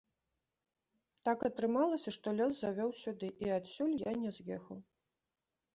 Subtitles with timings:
[1.29, 4.77] Так атрымалася, што лёс завёў сюды, і адсюль я не з'ехаў.